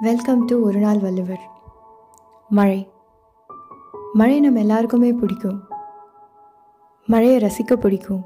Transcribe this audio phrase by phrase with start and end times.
[0.00, 1.50] Welcome to ஒரு நாள் வள்ளுவர்
[2.48, 2.88] மழை.
[4.12, 5.62] மழை நம்ம எல்லாருக்குமே பிடிக்கும்.
[7.06, 8.24] மழையை ரசிக்க பிடிக்கும்.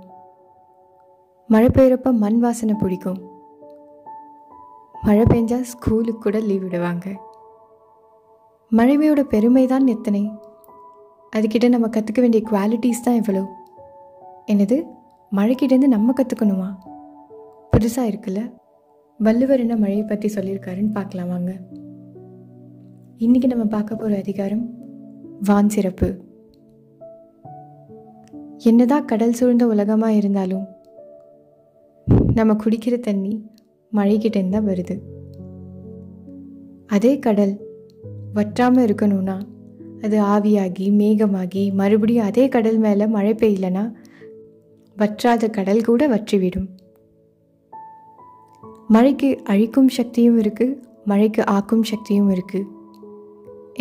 [1.46, 3.20] மழை பெய்கிறப்ப மண் வாசனை பிடிக்கும்.
[5.02, 7.08] மழை பெஞ்சால் ஸ்கூலுக்கு கூட லீவ் விடுவாங்க.
[8.76, 10.32] மழைமையோட பெருமை தான் எத்தனை?
[11.36, 13.56] அதுக்கிட்ட நம்ம கற்றுக்க வேண்டிய குவாலிட்டிஸ் தான் எவ்வளோ
[14.46, 14.86] என்னது?
[15.32, 16.76] மழைக்கிட்டேருந்து நம்ம கற்றுக்கணுமா
[17.76, 18.57] புதுசாக இருக்குல்ல?
[19.20, 21.52] வள்ளுவர் என்ன மழையை பற்றி சொல்லியிருக்காருன்னு பார்க்கலாம் வாங்க.
[23.18, 24.62] இன்றைக்கி நம்ம பார்க்க போகிற அதிகாரம்
[25.40, 26.08] வான் சிறப்பு.
[28.58, 30.66] என்னதான் கடல் சூழ்ந்த உலகமாக இருந்தாலும்
[32.34, 33.44] நம்ம குடிக்கிற தண்ணி
[33.92, 34.96] மழைக்கிட்டேருந்து தான் வருது.
[36.86, 37.54] அதே கடல்
[38.32, 39.38] வற்றாமல் இருக்கணும்னா
[40.02, 43.94] அது ஆவியாகி மேகமாகி மறுபடியும் அதே கடல் மேலே மழை பெய்யலைன்னா
[44.96, 46.68] வற்றாத கடல் கூட வற்றிவிடும்.
[48.94, 50.76] மழைக்கு அழிக்கும் சக்தியும் இருக்குது
[51.10, 52.68] மழைக்கு ஆக்கும் சக்தியும் இருக்குது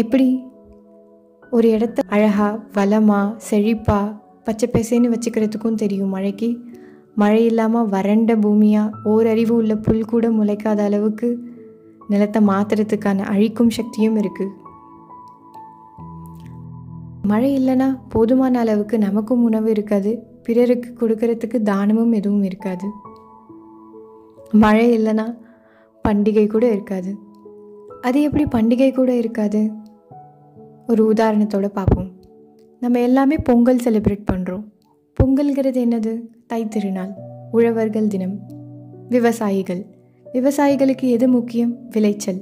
[0.02, 0.28] எப்படி?
[1.52, 4.16] ஒரு இடத்த அழகாக வளமாக செழிப்பாக
[4.48, 6.50] பச்சை பசேன்னு வச்சுக்கிறதுக்கும் தெரியும் மழைக்கு.
[7.16, 11.30] மழை இல்லாமல் வறண்ட பூமியாக ஓரறிவு உள்ள புல் கூட முளைக்காத அளவுக்கு
[12.10, 14.54] நிலத்தை மாற்றுறதுக்கான அழிக்கும் சக்தியும் இருக்குது
[17.32, 20.12] மழை இல்லைன்னா போதுமான அளவுக்கு நமக்கும் உணவு இருக்காது
[20.46, 22.88] பிறருக்கு கொடுக்கறதுக்கு தானமும் எதுவும் இருக்காது.
[24.52, 25.38] மழை இல்லைன்னா
[26.08, 27.16] பண்டிகை கூட இருக்காது.
[28.02, 29.72] அது எப்படி பண்டிகை கூட இருக்காது?
[30.88, 32.12] ஒரு உதாரணத்தோடு பார்ப்போம்.
[32.80, 34.64] நம்ம எல்லாமே பொங்கல் செலிப்ரேட் பண்ணுறோம்
[35.24, 36.20] பொங்கல்கிறது என்னது?
[36.48, 37.10] தை திருநாள்
[37.52, 38.40] உழவர்கள் தினம்
[39.10, 39.86] விவசாயிகள்.
[40.34, 41.88] விவசாயிகளுக்கு எது முக்கியம்?
[41.90, 42.42] விளைச்சல்.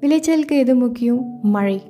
[0.00, 1.38] விளைச்சலுக்கு எது முக்கியம்?
[1.42, 1.82] மழை.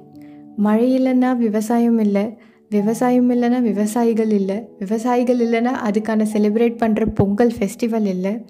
[0.57, 2.39] மழை இல்லைன்னா விவசாயம் இல்லை.
[2.69, 4.69] விவசாயம் இல்லைன்னா விவசாயிகள் இல்லை.
[4.79, 8.45] விவசாயிகள் இல்லைன்னா அதுக்கான செலிப்ரேட் பண்ணுற பொங்கல் ஃபெஸ்டிவல் இல்லை.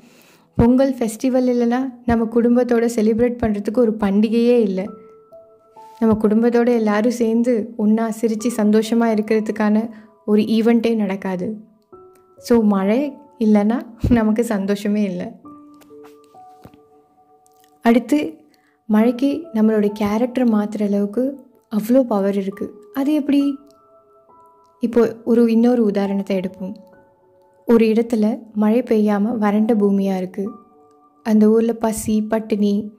[0.61, 4.85] பொங்கல் ஃபெஸ்டிவல் இல்லைன்னா நம்ம குடும்பத்தோடு செலிப்ரேட் பண்ணுறதுக்கு ஒரு பண்டிகையே இல்லை.
[6.01, 9.85] நம்ம குடும்பத்தோடு எல்லோரும் சேர்ந்து ஒன்றா சிரித்து சந்தோஷமாக இருக்கிறதுக்கான
[10.31, 11.47] ஒரு ஈவெண்ட்டே நடக்காது.
[12.47, 13.01] ஸோ மழை
[13.45, 13.79] இல்லைன்னா
[14.19, 15.29] நமக்கு சந்தோஷமே இல்லை.
[17.85, 18.19] அடுத்து
[18.89, 21.25] மழைக்கு நம்மளோட கேரக்டரை மாற்றுற அளவுக்கு
[21.79, 23.43] அவ்வளோ பவர் இருக்குது அது எப்படி?
[24.83, 26.77] இப்போ ஒரு இன்னொரு உதாரணத்தை எடுப்போம்.
[27.73, 30.53] ஒரு இடத்துல மழை பெய்யாமல் வறண்ட பூமியாக இருக்குது
[31.23, 32.93] அந்த ஊரில் பசி பட்டினி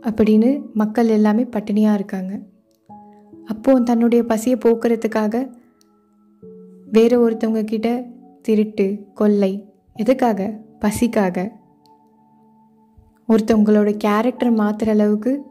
[0.00, 2.40] அப்படின்னு மக்கள் எல்லாமே பட்டினியாக இருக்காங்க.
[3.44, 5.50] அப்போது தன்னுடைய பசியை போக்குறதுக்காக
[6.86, 8.06] வேறு ஒருத்தவங்க கிட்ட
[8.42, 9.52] திருட்டு கொள்ளை
[9.94, 10.60] எதுக்காக?
[10.80, 11.52] பசிக்காக.
[13.28, 15.42] ஒருத்தவங்களோட கேரக்டரை மாற்றுற அளவுக்கு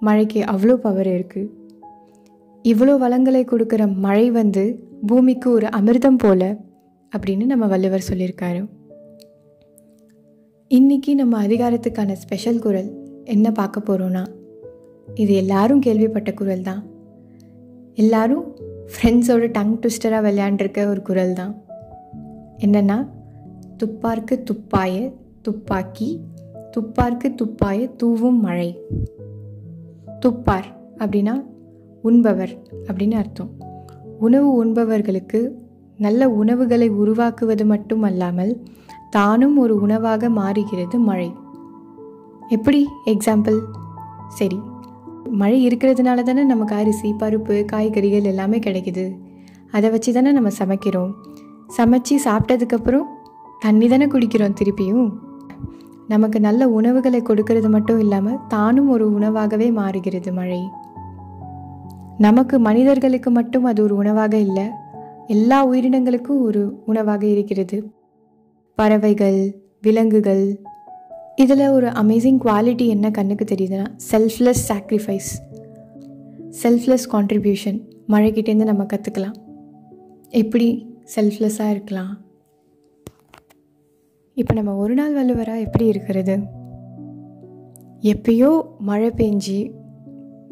[0.00, 1.50] மழைக்கு அவ்வளோ பவர் இருக்குது
[2.62, 4.64] இவ்வளோ வளங்களை கொடுக்குற மழை வந்து
[5.06, 6.68] பூமிக்கு ஒரு அமிர்தம் போல
[7.16, 8.68] அப்படின்னு நம்ம வள்ளுவர் சொல்லியிருக்காரு.
[10.68, 12.90] இன்றைக்கி நம்ம அதிகாரத்துக்கான ஸ்பெஷல் குரல்
[13.24, 14.26] என்ன பார்க்க போகிறோன்னா
[15.14, 16.86] இது எல்லாரும் கேள்விப்பட்ட குரல் தான்.
[17.94, 18.56] எல்லாரும்
[18.92, 21.62] ஃப்ரெண்ட்ஸோட டங் ட்விஸ்டராக விளையாண்டுருக்க ஒரு குரல் தான்.
[22.58, 23.08] என்னென்னா
[23.84, 26.20] துப்பார்க்கு துப்பாய துப்பாக்கி
[26.76, 28.80] துப்பார்க்கு துப்பாய தூவும் மழை.
[30.20, 31.34] துப்பார் அப்படின்னா
[32.02, 32.54] உண்பவர்
[32.84, 33.50] அப்படின்னு அர்த்தம்.
[34.18, 35.68] உணவு உண்பவர்களுக்கு
[36.00, 38.62] நல்ல உணவுகளை உருவாக்குவது மட்டும் அல்லாமல்
[39.10, 41.34] தானும் ஒரு உணவாக மாறுகிறது மழை.
[42.48, 42.88] எப்படி?
[43.06, 43.58] எக்ஸாம்பிள்
[44.28, 44.60] சரி.
[45.30, 49.18] மழை இருக்கிறதுனால தானே நமக்கு அரிசி பருப்பு காய்கறிகள் எல்லாமே கிடைக்குது.
[49.70, 51.12] அதை வச்சு தானே நம்ம சமைக்கிறோம்.
[51.76, 53.04] சமைச்சு சாப்பிட்டதுக்கப்புறம்
[53.60, 55.12] தண்ணி தானே குடிக்கிறோம் திருப்பியும்.
[56.08, 60.60] நமக்கு நல்ல உணவுகளை கொடுக்கறது மட்டும் இல்லாமல் தானும் ஒரு உணவாகவே மாறுகிறது மழை.
[62.18, 64.79] நமக்கு மனிதர்களுக்கு மட்டும் அது ஒரு உணவாக இல்லை.
[65.30, 67.76] எல்லா உயிரினங்களுக்கும் ஒரு உணவாக இருக்கிறது.
[68.74, 69.38] பறவைகள்
[69.80, 70.60] விலங்குகள்.
[71.36, 75.30] இதில் ஒரு அமேசிங் குவாலிட்டி என்ன கண்ணுக்கு தெரியுதுன்னா செல்ஃப்லெஸ் சாக்ரிஃபைஸ்
[76.62, 79.36] செல்ஃப்லெஸ் கான்ட்ரிபியூஷன் மழைக்கிட்டேருந்து நம்ம கற்றுக்கலாம்
[80.28, 82.20] எப்படி செல்ஃப்லெஸ்ஸாக இருக்கலாம்?
[84.34, 86.38] இப்போ நம்ம ஒரு நாள் வள்ளுவராக எப்படி இருக்கிறது?
[88.02, 89.70] எப்பயோ மழை பெஞ்சி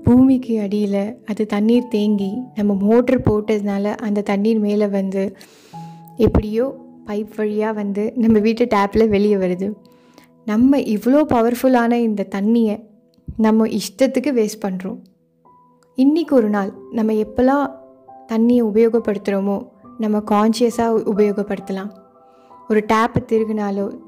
[0.09, 5.37] பூமிக்கு அடியில் அது தண்ணீர் தேங்கி நம்ம மோட்ரு போட்டதுனால அந்த தண்ணீர் மேலே வந்து
[6.17, 9.75] எப்படியோ பைப் வழியாக வந்து நம்ம வீட்டு டேப்பில் வெளியே வருது.
[10.45, 12.85] நம்ம இவ்வளோ பவர்ஃபுல்லான இந்த தண்ணியை
[13.37, 14.99] நம்ம இஷ்டத்துக்கு வேஸ்ட் பண்ணுறோம்
[15.97, 17.71] இன்றைக்கி ஒரு நாள் நம்ம எப்போல்லாம்
[18.29, 19.69] தண்ணியை உபயோகப்படுத்துகிறோமோ
[19.99, 21.91] நம்ம கான்ஷியஸாக உபயோகப்படுத்தலாம்.
[22.69, 23.99] ஒரு டேப்பை திருகினாலோ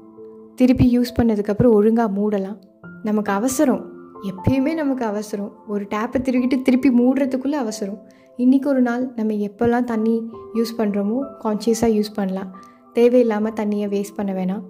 [0.55, 2.57] திருப்பி யூஸ் பண்ணதுக்கப்புறம் ஒழுங்காக மூடலாம்.
[3.03, 3.90] நமக்கு அவசரம்.
[4.29, 5.51] எப்பயுமே நமக்கு அவசரம்.
[5.73, 7.99] ஒரு டேப்பை திருக்கிட்டு திருப்பி மூடுறதுக்குள்ளே அவசரம்.
[8.43, 10.15] இன்றைக்கி ஒரு நாள் நம்ம எப்போல்லாம் தண்ணி
[10.57, 12.51] யூஸ் பண்ணுறோமோ கான்ஷியஸாக யூஸ் பண்ணலாம்.
[12.97, 14.63] தேவையில்லாமல் தண்ணியை வேஸ்ட் பண்ண வேணாம்.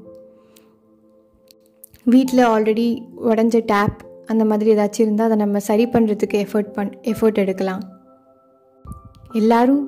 [2.13, 2.87] வீட்டில் ஆல்ரெடி
[3.31, 3.97] உடஞ்ச டேப்
[4.31, 7.81] அந்த மாதிரி ஏதாச்சும் இருந்தால் அதை நம்ம சரி பண்ணுறதுக்கு எஃபர்ட் பண் எஃபர்ட் எடுக்கலாம்.
[9.39, 9.83] எல்லோரும்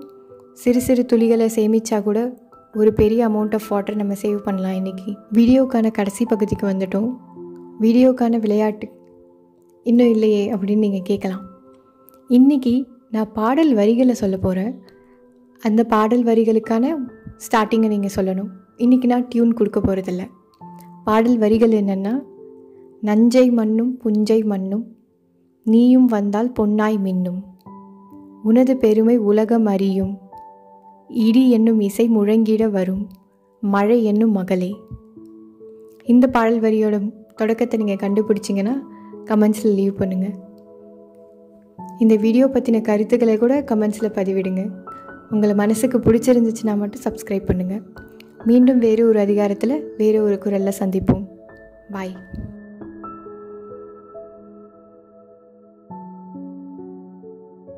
[0.63, 2.19] சிறு சிறு துளிகளை சேமித்தா கூட
[2.81, 7.10] ஒரு பெரிய அமௌண்ட் ஆஃப் வாட்டர் நம்ம சேவ் பண்ணலாம் இன்றைக்கி வீடியோக்கான கடைசி பகுதிக்கு வந்துட்டோம்.
[7.83, 8.88] வீடியோக்கான விளையாட்டு
[9.84, 11.44] இன்னும் இல்லையே அப்படின்னு நீங்கள் கேட்கலாம்.
[12.30, 12.74] இன்றைக்கி
[13.12, 14.74] நான் பாடல் வரிகளை சொல்ல போகிறேன்
[15.64, 16.94] அந்த பாடல் வரிகளுக்கான
[17.38, 18.52] ஸ்டார்டிங்கை நீங்கள் சொல்லணும்.
[18.78, 20.24] இன்றைக்கி நான் டியூன் கொடுக்க போகிறதில்ல
[21.04, 22.14] பாடல் வரிகள் என்னென்னா
[23.02, 24.86] நஞ்சை மண்ணும் புஞ்சை மண்ணும்
[25.64, 27.42] நீயும் வந்தால் பொன்னாய் மின்னும்.
[28.44, 30.18] உனது பெருமை உலகம் அறியும்.
[31.08, 33.10] இடி என்னும் இசை முழங்கிட வரும்.
[33.64, 34.72] மழை என்னும் மகளே.
[36.04, 36.96] இந்த பாடல் வரியோட
[37.36, 38.76] தொடக்கத்தை நீங்கள் கண்டுபிடிச்சிங்கன்னா
[39.30, 40.36] கமெண்ட்ஸில் லீவ் பண்ணுங்கள்
[42.00, 44.64] இந்த வீடியோ பற்றின கருத்துக்களை கூட கமெண்ட்ஸில் பதிவிடுங்க.
[45.31, 47.84] உங்களை மனசுக்கு பிடிச்சிருந்துச்சுன்னா மட்டும் சப்ஸ்கிரைப் பண்ணுங்கள்
[48.46, 51.25] மீண்டும் வேறு ஒரு அதிகாரத்தில் வேறு ஒரு குரலில் சந்திப்போம்.
[51.92, 52.16] பாய்